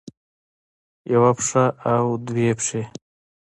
يوه 1.13 1.31
پښه 1.37 1.63
او 1.93 2.03
دوه 2.25 2.51
پښې 2.57 2.81